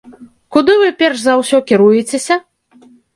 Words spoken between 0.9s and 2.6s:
перш за ўсё кіруецеся?